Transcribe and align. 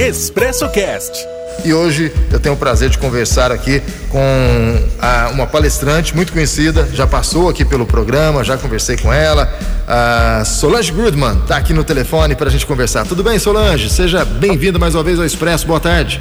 Expresso 0.00 0.68
Cast. 0.70 1.26
E 1.64 1.74
hoje 1.74 2.12
eu 2.30 2.38
tenho 2.38 2.54
o 2.54 2.58
prazer 2.58 2.88
de 2.88 2.96
conversar 2.96 3.50
aqui 3.50 3.82
com 4.08 4.20
a, 5.00 5.30
uma 5.30 5.44
palestrante 5.44 6.14
muito 6.14 6.32
conhecida, 6.32 6.88
já 6.92 7.04
passou 7.04 7.48
aqui 7.48 7.64
pelo 7.64 7.84
programa, 7.84 8.44
já 8.44 8.56
conversei 8.56 8.96
com 8.96 9.12
ela. 9.12 9.52
A 9.88 10.44
Solange 10.44 10.92
Goodman 10.92 11.40
está 11.40 11.56
aqui 11.56 11.72
no 11.72 11.82
telefone 11.82 12.36
para 12.36 12.46
a 12.46 12.50
gente 12.50 12.64
conversar. 12.64 13.06
Tudo 13.06 13.24
bem, 13.24 13.40
Solange? 13.40 13.90
Seja 13.90 14.24
bem-vinda 14.24 14.78
mais 14.78 14.94
uma 14.94 15.02
vez 15.02 15.18
ao 15.18 15.24
Expresso. 15.24 15.66
Boa 15.66 15.80
tarde. 15.80 16.20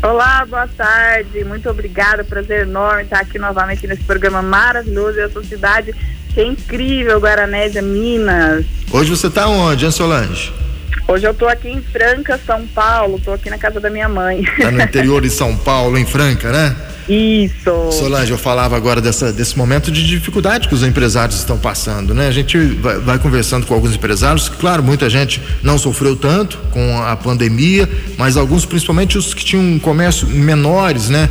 Olá, 0.00 0.46
boa 0.48 0.68
tarde. 0.68 1.42
Muito 1.44 1.68
obrigada. 1.68 2.22
Prazer 2.22 2.60
enorme 2.60 3.02
estar 3.02 3.18
aqui 3.18 3.36
novamente 3.36 3.84
nesse 3.88 4.04
programa 4.04 4.42
maravilhoso. 4.42 5.18
E 5.18 5.22
essa 5.22 5.42
cidade 5.42 5.92
que 6.32 6.40
é 6.40 6.44
incrível, 6.46 7.18
Guaranésia, 7.18 7.82
Minas. 7.82 8.64
Hoje 8.92 9.10
você 9.10 9.26
está 9.26 9.48
onde, 9.48 9.84
hein, 9.84 9.90
Solange? 9.90 10.67
Hoje 11.10 11.26
eu 11.26 11.30
estou 11.30 11.48
aqui 11.48 11.70
em 11.70 11.80
Franca, 11.80 12.38
São 12.44 12.66
Paulo. 12.66 13.16
Estou 13.16 13.32
aqui 13.32 13.48
na 13.48 13.56
casa 13.56 13.80
da 13.80 13.88
minha 13.88 14.10
mãe. 14.10 14.42
Está 14.42 14.70
no 14.70 14.82
interior 14.82 15.22
de 15.22 15.30
São 15.30 15.56
Paulo, 15.56 15.96
em 15.96 16.04
Franca, 16.04 16.52
né? 16.52 16.76
Isso. 17.08 17.90
Solange, 17.92 18.30
eu 18.30 18.36
falava 18.36 18.76
agora 18.76 19.00
dessa, 19.00 19.32
desse 19.32 19.56
momento 19.56 19.90
de 19.90 20.06
dificuldade 20.06 20.68
que 20.68 20.74
os 20.74 20.82
empresários 20.82 21.38
estão 21.38 21.56
passando, 21.56 22.12
né? 22.12 22.28
A 22.28 22.30
gente 22.30 22.58
vai, 22.58 22.98
vai, 22.98 23.18
conversando 23.18 23.64
com 23.66 23.72
alguns 23.72 23.94
empresários, 23.94 24.50
claro, 24.50 24.82
muita 24.82 25.08
gente 25.08 25.40
não 25.62 25.78
sofreu 25.78 26.14
tanto 26.14 26.58
com 26.70 27.02
a 27.02 27.16
pandemia, 27.16 27.88
mas 28.18 28.36
alguns, 28.36 28.66
principalmente 28.66 29.16
os 29.16 29.32
que 29.32 29.42
tinham 29.42 29.64
um 29.64 29.78
comércio 29.78 30.28
menores, 30.28 31.08
né? 31.08 31.30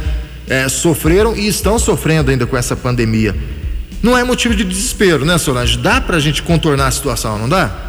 É, 0.50 0.68
sofreram 0.68 1.36
e 1.36 1.48
estão 1.48 1.78
sofrendo 1.78 2.32
ainda 2.32 2.48
com 2.48 2.58
essa 2.58 2.76
pandemia. 2.76 3.36
Não 4.02 4.18
é 4.18 4.23
motivo 4.23 4.56
de 4.56 4.64
desespero, 4.64 5.23
né, 5.23 5.38
Solange? 5.38 5.78
Dá 5.78 6.02
para 6.02 6.18
a 6.18 6.20
gente 6.20 6.42
contornar 6.42 6.88
a 6.88 6.92
situação, 6.92 7.38
não 7.38 7.48
dá? 7.48 7.87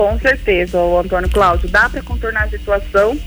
Com 0.00 0.18
certeza, 0.18 0.78
o 0.78 0.98
Antônio 0.98 1.28
Cláudio, 1.28 1.68
dá 1.68 1.86
para 1.86 2.00
contornar 2.00 2.44
a 2.44 2.48
situação 2.48 3.20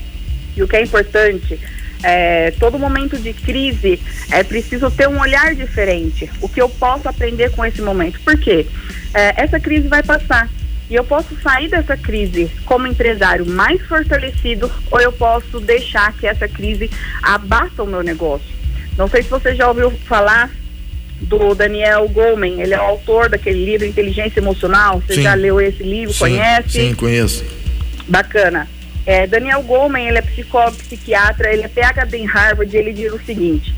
e 0.56 0.60
o 0.60 0.66
que 0.66 0.74
é 0.74 0.82
importante 0.82 1.60
é, 2.02 2.50
todo 2.58 2.80
momento 2.80 3.16
de 3.16 3.32
crise 3.32 4.02
é 4.28 4.42
preciso 4.42 4.90
ter 4.90 5.08
um 5.08 5.20
olhar 5.20 5.54
diferente. 5.54 6.28
O 6.40 6.48
que 6.48 6.60
eu 6.60 6.68
posso 6.68 7.08
aprender 7.08 7.52
com 7.52 7.64
esse 7.64 7.80
momento? 7.80 8.18
Por 8.22 8.36
quê? 8.36 8.66
É, 9.14 9.40
essa 9.40 9.60
crise 9.60 9.86
vai 9.86 10.02
passar. 10.02 10.50
E 10.90 10.96
eu 10.96 11.04
posso 11.04 11.40
sair 11.40 11.68
dessa 11.68 11.96
crise 11.96 12.50
como 12.64 12.88
empresário 12.88 13.46
mais 13.46 13.80
fortalecido 13.82 14.68
ou 14.90 15.00
eu 15.00 15.12
posso 15.12 15.60
deixar 15.60 16.12
que 16.14 16.26
essa 16.26 16.48
crise 16.48 16.90
abata 17.22 17.84
o 17.84 17.86
meu 17.86 18.02
negócio. 18.02 18.52
Não 18.98 19.06
sei 19.06 19.22
se 19.22 19.28
você 19.28 19.54
já 19.54 19.68
ouviu 19.68 19.92
falar 20.08 20.50
do 21.20 21.54
Daniel 21.54 22.08
Goleman, 22.08 22.60
ele 22.60 22.74
é 22.74 22.78
o 22.78 22.82
autor 22.84 23.28
daquele 23.28 23.64
livro 23.64 23.86
Inteligência 23.86 24.40
Emocional. 24.40 25.00
Você 25.00 25.14
sim. 25.14 25.22
já 25.22 25.34
leu 25.34 25.60
esse 25.60 25.82
livro? 25.82 26.12
Sim, 26.12 26.20
conhece? 26.20 26.70
Sim, 26.70 26.94
conheço. 26.94 27.44
Bacana. 28.08 28.68
É, 29.06 29.26
Daniel 29.26 29.62
Goleman, 29.62 30.08
ele 30.08 30.18
é 30.18 30.22
psicólogo, 30.22 30.76
psiquiatra, 30.78 31.52
ele 31.52 31.62
é 31.62 31.68
PhD 31.68 32.16
em 32.16 32.24
Harvard, 32.24 32.74
ele 32.74 32.92
diz 32.92 33.12
o 33.12 33.20
seguinte, 33.22 33.74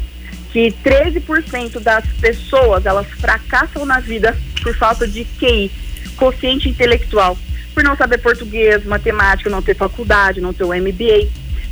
que 0.53 0.73
13% 0.85 1.81
das 1.81 2.07
pessoas, 2.21 2.87
elas 2.87 3.09
fracassam 3.09 3.85
na 3.85 3.99
vida 3.99 4.37
por 4.63 4.75
falta 4.77 5.07
de 5.07 5.25
QI, 5.25 5.71
consciente 6.17 6.69
intelectual, 6.69 7.37
por 7.75 7.83
não 7.83 7.97
saber 7.97 8.19
português, 8.19 8.85
matemática, 8.85 9.51
não 9.51 9.61
ter 9.61 9.75
faculdade, 9.75 10.41
não 10.41 10.53
ter 10.53 10.65
o 10.65 10.69
MBA. 10.69 11.29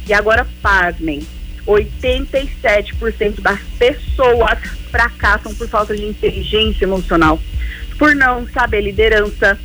E 0.07 0.13
agora, 0.13 0.47
pasmem, 0.61 1.23
87% 1.67 3.41
das 3.41 3.61
pessoas 3.79 4.59
fracassam 4.91 5.55
por 5.55 5.69
falta 5.69 5.97
de 5.97 6.05
inteligência 6.05 6.85
emocional, 6.85 7.41
por 7.99 8.15
não 8.15 8.47
saber 8.49 8.83
liderança, 8.83 9.59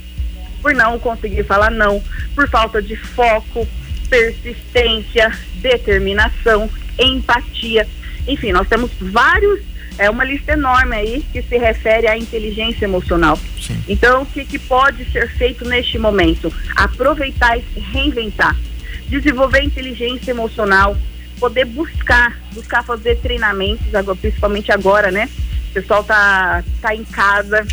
por 0.62 0.74
não 0.74 1.00
conseguir 1.00 1.44
falar 1.44 1.72
não, 1.72 2.02
por 2.36 2.50
falta 2.50 2.82
de 2.82 2.96
foco, 2.96 3.68
persistência, 4.10 5.32
determinação, 5.56 6.70
empatia. 6.98 7.88
Enfim, 8.28 8.52
nós 8.52 8.68
temos 8.68 8.92
vários, 9.00 9.62
é 9.98 10.10
uma 10.10 10.24
lista 10.24 10.54
enorme 10.54 10.96
aí 10.96 11.26
que 11.32 11.42
se 11.42 11.58
refere 11.58 12.08
à 12.08 12.18
inteligência 12.18 12.86
emocional. 12.86 13.38
Sim. 13.60 13.82
Então, 13.88 14.24
o 14.24 14.26
que, 14.26 14.46
que 14.46 14.60
pode 14.60 15.06
ser 15.12 15.30
feito 15.30 15.66
neste 15.66 15.98
momento? 15.98 16.52
Aproveitar 16.76 17.58
e 17.58 17.64
se 17.74 17.80
reinventar. 17.80 18.56
Desenvolver 19.08 19.64
inteligência 19.64 20.32
emocional, 20.32 20.96
poder 21.40 21.66
buscar, 21.66 22.38
buscar 22.54 22.84
fazer 22.84 23.18
treinamentos, 23.20 23.94
agora, 23.96 24.18
principalmente 24.18 24.72
agora, 24.72 25.12
né? 25.12 25.30
O 25.70 25.74
pessoal 25.74 26.04
tá, 26.04 26.64
tá 26.82 26.96
em 26.96 27.04
casa, 27.06 27.66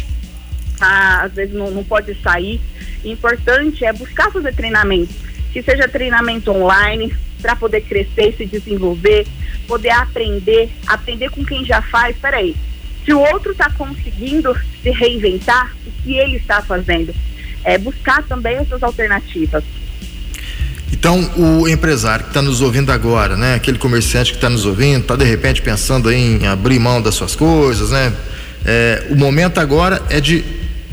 tá, 0.78 1.22
às 1.25 1.32
vezes 1.32 1.54
não, 1.54 1.71
não 1.71 1.84
pode 1.84 2.15
sair. 2.22 2.60
O 3.04 3.09
importante 3.09 3.84
é 3.84 3.93
buscar 3.93 4.31
fazer 4.31 4.54
treinamentos 4.54 5.15
que 5.53 5.62
seja 5.62 5.88
treinamento 5.88 6.50
online 6.50 7.15
para 7.41 7.56
poder 7.56 7.81
crescer, 7.82 8.34
se 8.37 8.47
desenvolver, 8.47 9.27
poder 9.66 9.91
aprender, 9.91 10.71
aprender 10.87 11.31
com 11.31 11.44
quem 11.44 11.65
já 11.65 11.81
faz. 11.83 12.16
Peraí, 12.19 12.54
se 13.04 13.12
o 13.12 13.21
outro 13.21 13.53
está 13.53 13.71
conseguindo 13.71 14.54
se 14.83 14.91
reinventar, 14.91 15.75
o 15.87 16.03
que 16.03 16.19
ele 16.19 16.37
está 16.37 16.60
fazendo? 16.60 17.15
É 17.65 17.78
buscar 17.78 18.22
também 18.25 18.56
essas 18.56 18.83
alternativas. 18.83 19.65
Então, 21.06 21.20
o 21.36 21.68
empresário 21.68 22.24
que 22.24 22.30
está 22.30 22.42
nos 22.42 22.60
ouvindo 22.60 22.90
agora, 22.90 23.36
né? 23.36 23.54
Aquele 23.54 23.78
comerciante 23.78 24.32
que 24.32 24.38
está 24.38 24.50
nos 24.50 24.66
ouvindo, 24.66 25.02
está 25.02 25.14
de 25.14 25.24
repente 25.24 25.62
pensando 25.62 26.10
em 26.10 26.44
abrir 26.48 26.80
mão 26.80 27.00
das 27.00 27.14
suas 27.14 27.36
coisas, 27.36 27.90
né? 27.92 28.12
É, 28.64 29.06
o 29.08 29.14
momento 29.14 29.60
agora 29.60 30.02
é 30.10 30.20
de 30.20 30.44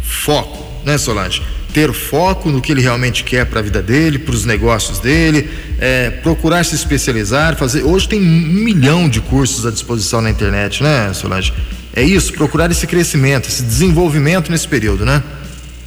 foco, 0.03 0.63
né, 0.85 0.99
Solange? 0.99 1.41
ter 1.73 1.91
foco 1.91 2.51
no 2.51 2.61
que 2.61 2.71
ele 2.71 2.81
realmente 2.81 3.23
quer 3.23 3.47
para 3.47 3.59
a 3.59 3.63
vida 3.63 3.81
dele, 3.81 4.19
para 4.19 4.35
os 4.35 4.45
negócios 4.45 4.99
dele, 4.99 5.49
é, 5.79 6.11
procurar 6.11 6.63
se 6.63 6.75
especializar, 6.75 7.55
fazer. 7.55 7.81
Hoje 7.81 8.07
tem 8.07 8.21
um 8.21 8.23
milhão 8.23 9.09
de 9.09 9.19
cursos 9.19 9.65
à 9.65 9.71
disposição 9.71 10.21
na 10.21 10.29
internet, 10.29 10.83
né, 10.83 11.11
Solange? 11.15 11.51
É 11.95 12.03
isso, 12.03 12.31
procurar 12.33 12.69
esse 12.69 12.85
crescimento, 12.85 13.49
esse 13.49 13.63
desenvolvimento 13.63 14.51
nesse 14.51 14.67
período, 14.67 15.03
né? 15.03 15.23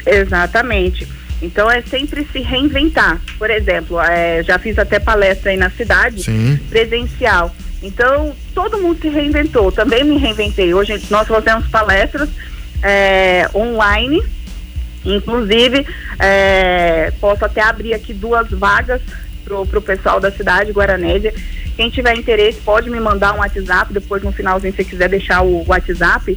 Exatamente. 0.04 1.06
Então 1.42 1.70
é 1.70 1.82
sempre 1.82 2.26
se 2.32 2.40
reinventar. 2.40 3.20
Por 3.38 3.50
exemplo, 3.50 4.00
é, 4.00 4.42
já 4.42 4.58
fiz 4.58 4.78
até 4.78 4.98
palestra 4.98 5.50
aí 5.50 5.56
na 5.56 5.70
cidade, 5.70 6.22
Sim. 6.22 6.58
presencial. 6.70 7.54
Então 7.82 8.34
todo 8.54 8.78
mundo 8.78 9.00
se 9.00 9.08
reinventou. 9.08 9.70
Também 9.70 10.02
me 10.04 10.16
reinventei. 10.16 10.72
Hoje 10.72 11.00
nós 11.10 11.28
fazemos 11.28 11.68
palestras 11.68 12.28
é, 12.82 13.48
online 13.54 14.22
Inclusive, 15.06 15.86
é, 16.18 17.12
posso 17.20 17.44
até 17.44 17.62
abrir 17.62 17.94
aqui 17.94 18.12
duas 18.12 18.50
vagas 18.50 19.00
para 19.44 19.60
o 19.60 19.82
pessoal 19.82 20.18
da 20.18 20.32
cidade, 20.32 20.72
Guaranésia. 20.72 21.32
Quem 21.76 21.88
tiver 21.88 22.16
interesse 22.16 22.60
pode 22.60 22.90
me 22.90 22.98
mandar 22.98 23.32
um 23.34 23.38
WhatsApp, 23.38 23.92
depois 23.92 24.22
no 24.24 24.32
finalzinho, 24.32 24.74
se 24.74 24.84
quiser 24.84 25.08
deixar 25.08 25.42
o 25.42 25.64
WhatsApp, 25.68 26.36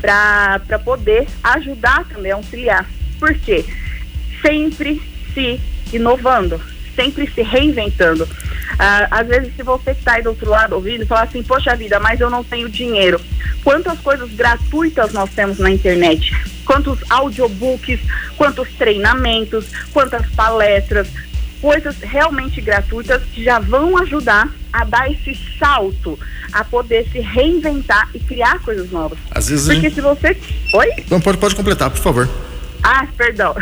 para 0.00 0.78
poder 0.84 1.28
ajudar 1.44 2.04
também, 2.06 2.32
auxiliar. 2.32 2.84
Por 3.20 3.32
quê? 3.34 3.64
Sempre 4.42 5.00
se 5.34 5.60
inovando, 5.92 6.60
sempre 6.94 7.30
se 7.30 7.42
reinventando. 7.42 8.28
Ah, 8.78 9.08
às 9.10 9.26
vezes, 9.26 9.54
se 9.54 9.62
você 9.62 9.90
está 9.90 10.14
aí 10.14 10.22
do 10.22 10.30
outro 10.30 10.48
lado 10.48 10.74
ouvindo, 10.74 11.06
falar 11.06 11.24
assim, 11.24 11.42
poxa 11.42 11.76
vida, 11.76 11.98
mas 12.00 12.20
eu 12.20 12.30
não 12.30 12.42
tenho 12.42 12.68
dinheiro. 12.68 13.20
Quantas 13.62 13.98
coisas 13.98 14.30
gratuitas 14.30 15.12
nós 15.12 15.30
temos 15.30 15.58
na 15.58 15.70
internet? 15.70 16.32
Quantos 16.64 16.98
audiobooks, 17.10 18.00
quantos 18.36 18.68
treinamentos, 18.78 19.66
quantas 19.92 20.26
palestras, 20.30 21.08
coisas 21.60 21.96
realmente 22.00 22.60
gratuitas 22.60 23.22
que 23.34 23.44
já 23.44 23.58
vão 23.58 23.98
ajudar 23.98 24.48
a 24.72 24.84
dar 24.84 25.10
esse 25.10 25.38
salto, 25.58 26.18
a 26.52 26.64
poder 26.64 27.06
se 27.10 27.20
reinventar 27.20 28.08
e 28.14 28.20
criar 28.20 28.60
coisas 28.60 28.90
novas. 28.90 29.18
Às 29.30 29.48
vezes 29.48 29.66
Porque 29.66 29.80
gente... 29.82 29.94
se 29.94 30.00
você. 30.00 30.36
Oi? 30.74 30.88
Não, 31.10 31.20
pode, 31.20 31.38
pode 31.38 31.54
completar, 31.54 31.90
por 31.90 32.00
favor. 32.00 32.28
Ah, 32.82 33.06
perdão. 33.16 33.54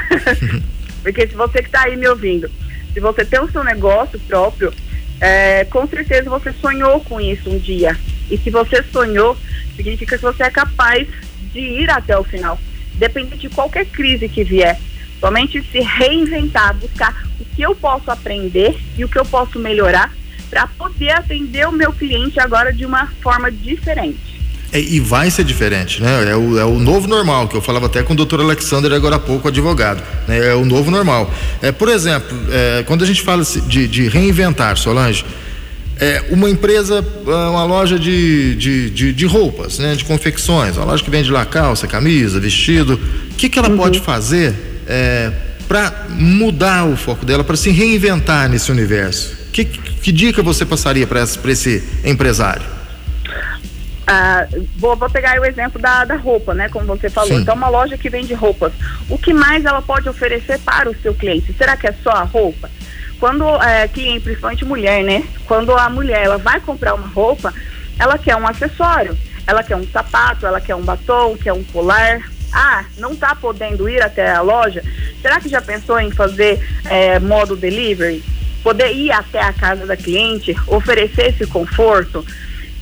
Porque 1.02 1.26
se 1.26 1.34
você 1.34 1.60
que 1.60 1.68
está 1.68 1.84
aí 1.84 1.96
me 1.96 2.08
ouvindo, 2.08 2.50
se 2.92 3.00
você 3.00 3.24
tem 3.24 3.40
o 3.40 3.50
seu 3.50 3.64
negócio 3.64 4.18
próprio, 4.20 4.72
é, 5.20 5.64
com 5.64 5.86
certeza 5.86 6.30
você 6.30 6.52
sonhou 6.52 7.00
com 7.00 7.20
isso 7.20 7.50
um 7.50 7.58
dia. 7.58 7.96
E 8.30 8.36
se 8.36 8.50
você 8.50 8.82
sonhou, 8.82 9.36
significa 9.76 10.16
que 10.16 10.22
você 10.22 10.42
é 10.42 10.50
capaz 10.50 11.08
de 11.52 11.60
ir 11.60 11.90
até 11.90 12.16
o 12.18 12.24
final. 12.24 12.58
Depende 12.94 13.36
de 13.36 13.48
qualquer 13.48 13.86
crise 13.86 14.28
que 14.28 14.44
vier. 14.44 14.78
Somente 15.20 15.62
se 15.72 15.80
reinventar, 15.80 16.74
buscar 16.74 17.26
o 17.40 17.44
que 17.44 17.62
eu 17.62 17.74
posso 17.74 18.10
aprender 18.10 18.78
e 18.96 19.04
o 19.04 19.08
que 19.08 19.18
eu 19.18 19.24
posso 19.24 19.58
melhorar 19.58 20.12
para 20.48 20.66
poder 20.66 21.10
atender 21.10 21.66
o 21.68 21.72
meu 21.72 21.92
cliente 21.92 22.40
agora 22.40 22.72
de 22.72 22.86
uma 22.86 23.06
forma 23.22 23.50
diferente. 23.50 24.27
É, 24.70 24.80
e 24.80 25.00
vai 25.00 25.30
ser 25.30 25.44
diferente, 25.44 26.02
né? 26.02 26.30
É 26.30 26.36
o, 26.36 26.58
é 26.58 26.64
o 26.64 26.78
novo 26.78 27.08
normal, 27.08 27.48
que 27.48 27.56
eu 27.56 27.62
falava 27.62 27.86
até 27.86 28.02
com 28.02 28.12
o 28.12 28.16
doutor 28.16 28.40
Alexander 28.40 28.92
agora 28.92 29.16
há 29.16 29.18
pouco, 29.18 29.48
advogado. 29.48 30.02
Né? 30.26 30.50
É 30.50 30.54
o 30.54 30.64
novo 30.64 30.90
normal. 30.90 31.32
É, 31.62 31.72
por 31.72 31.88
exemplo, 31.88 32.36
é, 32.50 32.82
quando 32.86 33.02
a 33.02 33.06
gente 33.06 33.22
fala 33.22 33.42
de, 33.42 33.88
de 33.88 34.08
reinventar, 34.08 34.76
Solange, 34.76 35.24
é, 35.98 36.22
uma 36.30 36.50
empresa, 36.50 37.04
ah, 37.26 37.50
uma 37.50 37.64
loja 37.64 37.98
de, 37.98 38.54
de, 38.56 38.90
de, 38.90 39.12
de, 39.12 39.26
roupas, 39.26 39.78
né? 39.78 39.94
De 39.94 40.04
confecções, 40.04 40.76
uma 40.76 40.84
loja 40.84 41.02
que 41.02 41.10
vende 41.10 41.30
lá 41.30 41.46
calça, 41.46 41.86
camisa, 41.86 42.38
vestido, 42.38 43.00
o 43.30 43.34
que, 43.34 43.48
que 43.48 43.58
ela 43.58 43.70
uhum. 43.70 43.76
pode 43.76 44.00
fazer 44.00 44.54
é, 44.86 45.32
para 45.66 46.06
mudar 46.10 46.84
o 46.86 46.96
foco 46.96 47.24
dela, 47.24 47.42
para 47.42 47.56
se 47.56 47.70
reinventar 47.70 48.50
nesse 48.50 48.70
universo? 48.70 49.36
Que, 49.50 49.64
que 49.64 50.12
dica 50.12 50.42
você 50.42 50.64
passaria 50.66 51.06
para 51.06 51.22
esse 51.22 51.82
empresário? 52.04 52.77
Ah, 54.10 54.48
vou, 54.78 54.96
vou, 54.96 55.10
pegar 55.10 55.38
o 55.38 55.44
exemplo 55.44 55.78
da, 55.78 56.02
da 56.02 56.16
roupa, 56.16 56.54
né? 56.54 56.70
Como 56.70 56.86
você 56.86 57.10
falou. 57.10 57.28
Sim. 57.28 57.42
Então, 57.42 57.54
uma 57.54 57.68
loja 57.68 57.98
que 57.98 58.08
vende 58.08 58.32
roupas. 58.32 58.72
O 59.06 59.18
que 59.18 59.34
mais 59.34 59.66
ela 59.66 59.82
pode 59.82 60.08
oferecer 60.08 60.58
para 60.60 60.88
o 60.88 60.96
seu 61.02 61.12
cliente? 61.12 61.52
Será 61.58 61.76
que 61.76 61.86
é 61.86 61.92
só 62.02 62.10
a 62.12 62.22
roupa? 62.22 62.70
Quando 63.20 63.44
é, 63.62 63.86
cliente, 63.86 64.20
principalmente 64.20 64.64
mulher, 64.64 65.04
né? 65.04 65.24
Quando 65.46 65.76
a 65.76 65.90
mulher 65.90 66.24
ela 66.24 66.38
vai 66.38 66.58
comprar 66.58 66.94
uma 66.94 67.06
roupa, 67.06 67.52
ela 67.98 68.16
quer 68.16 68.34
um 68.36 68.46
acessório, 68.46 69.14
ela 69.46 69.62
quer 69.62 69.76
um 69.76 69.86
sapato, 69.86 70.46
ela 70.46 70.58
quer 70.60 70.74
um 70.74 70.82
batom, 70.82 71.36
quer 71.36 71.52
um 71.52 71.62
colar. 71.64 72.22
Ah, 72.50 72.86
não 72.96 73.12
está 73.12 73.34
podendo 73.34 73.90
ir 73.90 74.02
até 74.02 74.30
a 74.30 74.40
loja? 74.40 74.82
Será 75.20 75.38
que 75.38 75.50
já 75.50 75.60
pensou 75.60 76.00
em 76.00 76.10
fazer 76.10 76.66
é, 76.86 77.18
modo 77.18 77.54
delivery? 77.54 78.24
Poder 78.62 78.90
ir 78.90 79.12
até 79.12 79.42
a 79.42 79.52
casa 79.52 79.84
da 79.84 79.98
cliente, 79.98 80.56
oferecer 80.66 81.28
esse 81.28 81.46
conforto? 81.46 82.24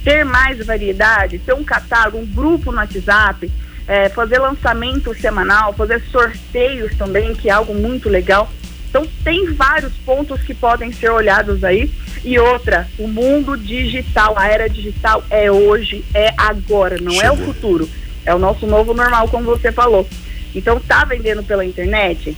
Ter 0.07 0.25
mais 0.25 0.65
variedade, 0.65 1.41
ter 1.41 1.53
um 1.53 1.65
catálogo, 1.65 2.19
um 2.19 2.27
grupo 2.27 2.71
no 2.71 2.79
WhatsApp, 2.79 3.51
é, 3.89 4.09
fazer 4.09 4.39
lançamento 4.39 5.13
semanal, 5.21 5.73
fazer 5.73 6.01
sorteios 6.13 6.95
também, 6.97 7.35
que 7.35 7.49
é 7.49 7.53
algo 7.53 7.75
muito 7.75 8.09
legal. 8.09 8.49
Então 8.89 9.05
tem 9.25 9.53
vários 9.53 9.95
pontos 9.95 10.41
que 10.43 10.55
podem 10.55 10.93
ser 10.93 11.11
olhados 11.11 11.65
aí. 11.65 11.91
E 12.23 12.39
outra, 12.39 12.87
o 12.97 13.09
mundo 13.09 13.57
digital, 13.57 14.39
a 14.39 14.47
era 14.47 14.69
digital 14.69 15.25
é 15.29 15.51
hoje, 15.51 16.05
é 16.15 16.33
agora, 16.39 16.99
não 17.01 17.11
Chegou. 17.11 17.27
é 17.27 17.33
o 17.33 17.45
futuro. 17.45 17.91
É 18.25 18.33
o 18.33 18.39
nosso 18.39 18.65
novo 18.65 18.95
normal, 18.95 19.27
como 19.27 19.47
você 19.47 19.73
falou. 19.73 20.09
Então 20.55 20.79
tá 20.79 21.05
vendendo 21.05 21.43
pela 21.43 21.65
internet, 21.65 22.37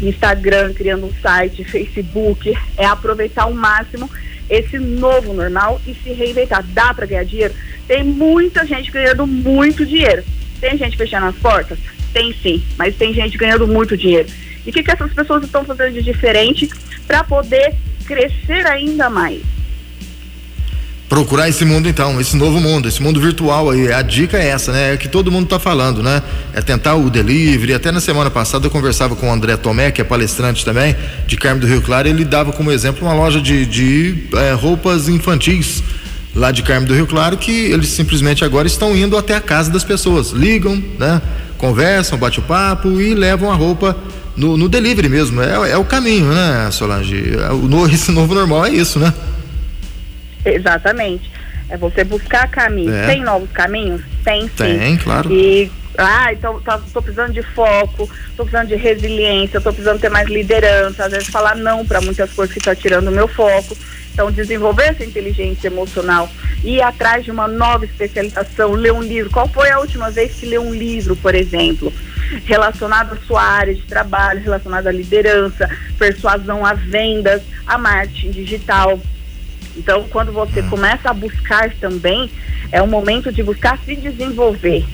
Instagram, 0.00 0.72
criando 0.72 1.04
um 1.04 1.12
site, 1.20 1.64
Facebook, 1.64 2.56
é 2.78 2.86
aproveitar 2.86 3.42
ao 3.42 3.52
máximo 3.52 4.08
esse 4.48 4.78
novo 4.78 5.32
normal 5.32 5.80
e 5.86 5.94
se 5.94 6.12
reinventar. 6.12 6.64
Dá 6.68 6.92
para 6.92 7.06
ganhar 7.06 7.24
dinheiro? 7.24 7.54
Tem 7.86 8.02
muita 8.02 8.66
gente 8.66 8.90
ganhando 8.90 9.26
muito 9.26 9.84
dinheiro. 9.84 10.24
Tem 10.60 10.76
gente 10.76 10.96
fechando 10.96 11.26
as 11.26 11.36
portas? 11.36 11.78
Tem 12.12 12.34
sim, 12.42 12.62
mas 12.78 12.96
tem 12.96 13.12
gente 13.12 13.36
ganhando 13.36 13.66
muito 13.66 13.96
dinheiro. 13.96 14.28
E 14.64 14.70
o 14.70 14.72
que, 14.72 14.82
que 14.82 14.90
essas 14.90 15.12
pessoas 15.12 15.44
estão 15.44 15.64
fazendo 15.64 15.92
de 15.92 16.02
diferente 16.02 16.70
para 17.06 17.22
poder 17.22 17.74
crescer 18.06 18.66
ainda 18.66 19.10
mais? 19.10 19.42
Procurar 21.08 21.48
esse 21.48 21.64
mundo 21.64 21.88
então, 21.88 22.20
esse 22.20 22.36
novo 22.36 22.60
mundo, 22.60 22.88
esse 22.88 23.02
mundo 23.02 23.20
virtual 23.20 23.70
aí. 23.70 23.92
A 23.92 24.02
dica 24.02 24.38
é 24.38 24.48
essa, 24.48 24.72
né? 24.72 24.94
É 24.94 24.96
que 24.96 25.08
todo 25.08 25.30
mundo 25.30 25.44
está 25.44 25.58
falando, 25.58 26.02
né? 26.02 26.22
É 26.52 26.60
tentar 26.60 26.94
o 26.94 27.10
delivery. 27.10 27.74
Até 27.74 27.92
na 27.92 28.00
semana 28.00 28.30
passada 28.30 28.66
eu 28.66 28.70
conversava 28.70 29.14
com 29.14 29.28
o 29.28 29.32
André 29.32 29.56
Tomé, 29.56 29.90
que 29.90 30.00
é 30.00 30.04
palestrante 30.04 30.64
também, 30.64 30.96
de 31.26 31.36
Carmo 31.36 31.60
do 31.60 31.66
Rio 31.66 31.82
Claro, 31.82 32.08
ele 32.08 32.24
dava 32.24 32.52
como 32.52 32.72
exemplo 32.72 33.06
uma 33.06 33.14
loja 33.14 33.40
de, 33.40 33.66
de 33.66 34.24
é, 34.34 34.52
roupas 34.52 35.08
infantis 35.08 35.82
lá 36.34 36.50
de 36.50 36.62
Carmo 36.62 36.86
do 36.86 36.94
Rio 36.94 37.06
Claro, 37.06 37.36
que 37.36 37.52
eles 37.52 37.88
simplesmente 37.88 38.44
agora 38.44 38.66
estão 38.66 38.96
indo 38.96 39.16
até 39.16 39.34
a 39.34 39.40
casa 39.40 39.70
das 39.70 39.84
pessoas. 39.84 40.30
Ligam, 40.30 40.82
né? 40.98 41.22
Conversam, 41.58 42.18
bate 42.18 42.40
o 42.40 42.42
papo 42.42 43.00
e 43.00 43.14
levam 43.14 43.50
a 43.50 43.54
roupa 43.54 43.96
no, 44.36 44.56
no 44.56 44.68
delivery 44.68 45.08
mesmo. 45.08 45.40
É, 45.40 45.70
é, 45.70 45.76
o 45.76 45.84
caminho, 45.84 46.26
né, 46.26 46.68
Solange? 46.72 47.36
É, 47.38 47.52
o, 47.52 47.86
esse 47.86 48.10
novo 48.10 48.34
normal 48.34 48.66
é 48.66 48.70
isso, 48.70 48.98
né? 48.98 49.12
Exatamente. 50.44 51.30
É 51.68 51.76
você 51.76 52.04
buscar 52.04 52.48
caminhos. 52.48 52.94
É. 52.94 53.06
Tem 53.06 53.22
novos 53.22 53.50
caminhos? 53.50 54.02
Tem 54.22 54.42
sim. 54.42 54.48
Tem, 54.56 54.96
claro. 54.98 55.32
E, 55.32 55.70
ah, 55.96 56.32
então 56.32 56.60
tá, 56.60 56.80
tô 56.92 57.00
precisando 57.00 57.32
de 57.32 57.42
foco, 57.42 58.08
tô 58.36 58.44
precisando 58.44 58.68
de 58.68 58.76
resiliência, 58.76 59.60
tô 59.60 59.72
precisando 59.72 60.00
ter 60.00 60.10
mais 60.10 60.28
liderança, 60.28 61.06
às 61.06 61.12
vezes 61.12 61.28
falar 61.28 61.56
não 61.56 61.86
para 61.86 62.00
muitas 62.00 62.32
coisas 62.32 62.54
que 62.54 62.60
tá 62.60 62.74
tirando 62.74 63.08
o 63.08 63.12
meu 63.12 63.28
foco. 63.28 63.76
Então, 64.14 64.30
desenvolver 64.30 64.84
essa 64.84 65.04
inteligência 65.04 65.66
emocional, 65.66 66.30
ir 66.62 66.80
atrás 66.80 67.24
de 67.24 67.32
uma 67.32 67.48
nova 67.48 67.84
especialização, 67.84 68.70
ler 68.72 68.92
um 68.92 69.02
livro. 69.02 69.28
Qual 69.28 69.48
foi 69.48 69.70
a 69.70 69.80
última 69.80 70.08
vez 70.08 70.34
que 70.34 70.46
leu 70.46 70.62
um 70.62 70.72
livro, 70.72 71.16
por 71.16 71.34
exemplo, 71.34 71.92
relacionado 72.44 73.14
à 73.14 73.26
sua 73.26 73.42
área 73.42 73.74
de 73.74 73.82
trabalho, 73.82 74.40
relacionado 74.40 74.86
à 74.86 74.92
liderança, 74.92 75.68
persuasão 75.98 76.64
a 76.64 76.74
vendas, 76.74 77.42
a 77.66 77.76
marketing 77.76 78.30
digital? 78.30 79.00
Então, 79.76 80.04
quando 80.10 80.32
você 80.32 80.60
hum. 80.60 80.70
começa 80.70 81.10
a 81.10 81.14
buscar 81.14 81.72
também, 81.80 82.30
é 82.70 82.80
o 82.80 82.86
momento 82.86 83.32
de 83.32 83.42
buscar 83.42 83.78
se 83.84 83.96
desenvolver. 83.96 84.84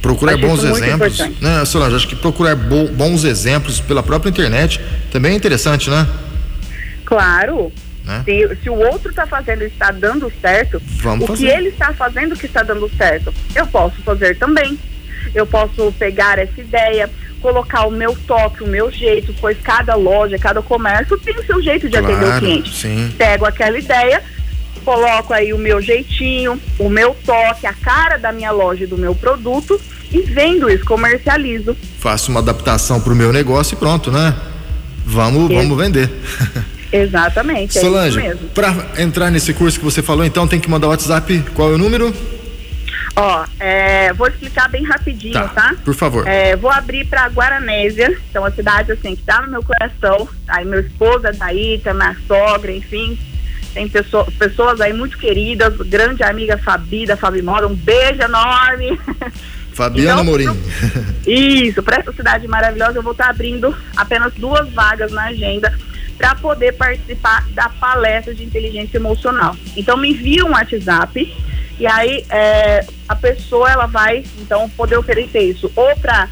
Procurar 0.00 0.36
bons 0.36 0.64
exemplos. 0.64 1.18
Né, 1.40 1.64
Solange, 1.64 1.94
acho 1.94 2.08
que 2.08 2.16
procurar 2.16 2.56
bo 2.56 2.88
bons 2.88 3.22
exemplos 3.24 3.80
pela 3.80 4.02
própria 4.02 4.30
internet 4.30 4.80
também 5.12 5.32
é 5.32 5.36
interessante, 5.36 5.88
né? 5.88 6.08
Claro. 7.04 7.72
Né? 8.04 8.22
Se, 8.24 8.56
se, 8.62 8.68
o 8.68 8.74
outro 8.74 9.10
está 9.10 9.26
fazendo 9.26 9.62
e 9.62 9.66
está 9.66 9.92
dando 9.92 10.30
certo, 10.40 10.82
Vamos 11.00 11.24
o 11.24 11.26
fazer. 11.28 11.46
que 11.46 11.52
ele 11.52 11.68
está 11.68 11.92
fazendo 11.92 12.36
que 12.36 12.46
está 12.46 12.64
dando 12.64 12.90
certo, 12.96 13.32
eu 13.54 13.66
posso 13.66 14.02
fazer 14.02 14.36
também. 14.38 14.76
Eu 15.32 15.46
posso 15.46 15.92
pegar 15.92 16.38
essa 16.38 16.60
ideia, 16.60 17.08
colocar 17.42 17.86
o 17.86 17.90
meu 17.90 18.16
toque, 18.26 18.62
o 18.62 18.66
meu 18.66 18.90
jeito, 18.90 19.34
pois 19.40 19.58
cada 19.62 19.94
loja, 19.96 20.38
cada 20.38 20.62
comércio 20.62 21.18
tem 21.18 21.36
o 21.36 21.44
seu 21.44 21.60
jeito 21.60 21.88
de 21.88 21.98
claro, 21.98 22.14
atender 22.14 22.30
o 22.30 22.38
cliente. 22.38 22.74
Sim. 22.74 23.12
Pego 23.18 23.44
aquela 23.44 23.76
ideia, 23.76 24.22
coloco 24.84 25.34
aí 25.34 25.52
o 25.52 25.58
meu 25.58 25.82
jeitinho, 25.82 26.58
o 26.78 26.88
meu 26.88 27.14
toque, 27.26 27.66
a 27.66 27.74
cara 27.74 28.16
da 28.16 28.32
minha 28.32 28.52
loja 28.52 28.84
e 28.84 28.86
do 28.86 28.96
meu 28.96 29.14
produto 29.14 29.78
e 30.12 30.20
vendo 30.22 30.70
isso, 30.70 30.84
comercializo. 30.84 31.76
Faço 31.98 32.30
uma 32.30 32.40
adaptação 32.40 33.00
para 33.00 33.12
o 33.12 33.16
meu 33.16 33.32
negócio 33.32 33.74
e 33.74 33.76
pronto, 33.76 34.10
né? 34.10 34.34
Vamos, 35.04 35.52
vamos 35.52 35.76
vender. 35.76 36.10
Exatamente. 36.92 37.78
É 37.78 37.80
Solange, 37.80 38.20
é 38.20 38.36
para 38.54 38.74
entrar 38.98 39.30
nesse 39.30 39.54
curso 39.54 39.78
que 39.78 39.84
você 39.84 40.02
falou, 40.02 40.24
então 40.24 40.46
tem 40.46 40.60
que 40.60 40.70
mandar 40.70 40.88
o 40.88 40.90
WhatsApp. 40.90 41.42
Qual 41.54 41.72
é 41.72 41.74
o 41.74 41.78
número? 41.78 42.14
Ó, 43.14 43.44
é, 43.60 44.12
vou 44.14 44.26
explicar 44.26 44.68
bem 44.68 44.84
rapidinho, 44.84 45.34
tá? 45.34 45.48
tá? 45.48 45.74
Por 45.84 45.94
favor. 45.94 46.26
É, 46.26 46.56
vou 46.56 46.70
abrir 46.70 47.06
para 47.06 47.26
Guaranésia, 47.26 48.16
então 48.30 48.44
a 48.44 48.50
cidade 48.50 48.92
assim 48.92 49.14
que 49.14 49.22
tá 49.22 49.42
no 49.42 49.50
meu 49.50 49.62
coração. 49.62 50.28
Aí 50.48 50.64
meu 50.64 50.80
esposo 50.80 51.26
é 51.26 51.32
daí, 51.32 51.78
tem 51.78 51.92
minha 51.92 52.16
sogra, 52.26 52.72
enfim. 52.72 53.18
Tem 53.74 53.88
pessoa, 53.88 54.26
pessoas 54.38 54.80
aí 54.80 54.92
muito 54.92 55.16
queridas, 55.16 55.74
grande 55.88 56.22
amiga 56.22 56.58
Fabi, 56.58 57.06
da 57.06 57.16
Fabi 57.16 57.42
Moda, 57.42 57.66
um 57.66 57.74
beijo 57.74 58.22
enorme. 58.22 58.98
Fabiana 59.72 60.20
então, 60.20 60.24
Morim. 60.24 60.46
Isso, 61.26 61.82
para 61.82 61.96
essa 61.98 62.12
cidade 62.12 62.46
maravilhosa 62.46 62.98
eu 62.98 63.02
vou 63.02 63.12
estar 63.12 63.24
tá 63.24 63.30
abrindo 63.30 63.74
apenas 63.96 64.32
duas 64.34 64.70
vagas 64.72 65.10
na 65.12 65.24
agenda 65.24 65.72
para 66.18 66.34
poder 66.34 66.72
participar 66.72 67.46
da 67.50 67.68
palestra 67.68 68.34
de 68.34 68.44
inteligência 68.44 68.98
emocional. 68.98 69.56
Então 69.76 69.96
me 69.96 70.10
envia 70.10 70.44
um 70.44 70.50
WhatsApp 70.50 71.34
e 71.78 71.86
aí 71.86 72.24
é, 72.30 72.86
a 73.08 73.16
pessoa 73.16 73.70
ela 73.70 73.86
vai 73.86 74.24
então 74.38 74.68
poder 74.70 74.96
oferecer 74.96 75.40
isso 75.40 75.70
ou 75.74 75.96
para 75.96 76.28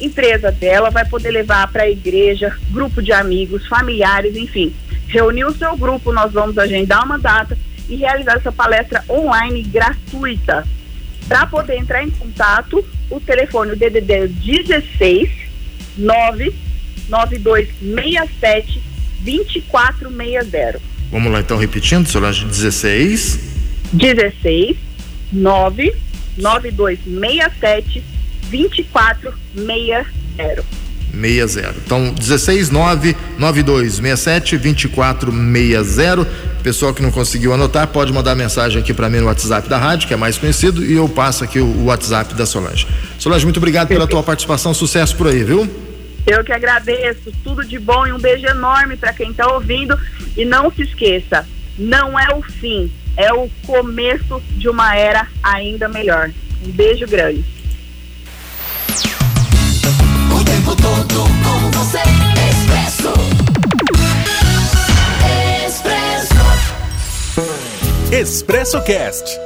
empresa 0.00 0.50
dela, 0.50 0.90
vai 0.90 1.04
poder 1.04 1.30
levar 1.30 1.68
para 1.68 1.82
a 1.84 1.90
igreja, 1.90 2.56
grupo 2.70 3.00
de 3.02 3.12
amigos, 3.12 3.66
familiares, 3.66 4.34
enfim. 4.36 4.74
Reunir 5.06 5.44
o 5.44 5.54
seu 5.54 5.76
grupo, 5.76 6.10
nós 6.12 6.32
vamos 6.32 6.56
agendar 6.58 7.04
uma 7.04 7.16
data 7.18 7.56
e 7.88 7.96
realizar 7.96 8.36
essa 8.36 8.52
palestra 8.52 9.02
online 9.08 9.62
gratuita. 9.62 10.66
Para 11.28 11.46
poder 11.46 11.78
entrar 11.78 12.02
em 12.02 12.10
contato, 12.10 12.84
o 13.10 13.20
telefone 13.20 13.72
o 13.72 13.76
DDD 13.76 14.12
é 14.12 14.26
16 14.26 15.30
99267 15.96 18.82
2460. 19.20 20.80
Vamos 21.10 21.32
lá 21.32 21.40
então 21.40 21.56
repetindo, 21.56 22.06
Solange, 22.06 22.44
16 22.44 23.54
16 23.92 24.83
99267 25.34 28.02
2460. 28.50 30.84
60. 31.14 31.74
Então, 31.84 32.12
16 32.12 32.70
99267 32.70 34.58
2460. 34.58 36.26
Pessoal 36.62 36.94
que 36.94 37.02
não 37.02 37.10
conseguiu 37.10 37.52
anotar, 37.52 37.88
pode 37.88 38.12
mandar 38.12 38.34
mensagem 38.34 38.80
aqui 38.80 38.94
para 38.94 39.10
mim 39.10 39.18
no 39.18 39.26
WhatsApp 39.26 39.68
da 39.68 39.78
rádio, 39.78 40.08
que 40.08 40.14
é 40.14 40.16
mais 40.16 40.38
conhecido, 40.38 40.84
e 40.84 40.94
eu 40.94 41.08
passo 41.08 41.44
aqui 41.44 41.60
o, 41.60 41.66
o 41.66 41.84
WhatsApp 41.86 42.34
da 42.34 42.46
Solange. 42.46 42.86
Solange, 43.18 43.44
muito 43.44 43.58
obrigado 43.58 43.88
pela 43.88 44.06
tua 44.06 44.22
participação, 44.22 44.72
sucesso 44.72 45.14
por 45.16 45.26
aí, 45.28 45.44
viu? 45.44 45.68
Eu 46.26 46.42
que 46.42 46.52
agradeço, 46.52 47.30
tudo 47.42 47.62
de 47.64 47.78
bom 47.78 48.06
e 48.06 48.12
um 48.12 48.18
beijo 48.18 48.46
enorme 48.46 48.96
para 48.96 49.12
quem 49.12 49.30
está 49.30 49.46
ouvindo. 49.52 49.94
E 50.36 50.44
não 50.44 50.72
se 50.72 50.82
esqueça, 50.82 51.46
não 51.78 52.18
é 52.18 52.34
o 52.34 52.42
fim, 52.42 52.90
é 53.16 53.32
o 53.32 53.48
começo 53.66 54.40
de 54.50 54.68
uma 54.68 54.96
era 54.96 55.28
ainda 55.42 55.88
melhor. 55.88 56.30
Um 56.66 56.70
beijo 56.70 57.06
grande. 57.06 57.44
O 60.30 60.44
tempo 60.44 60.76
todo 60.76 61.24
com 61.42 61.70
você, 61.70 61.98
Expresso. 62.48 63.12
Expresso 68.12 68.82
Cast 68.82 69.43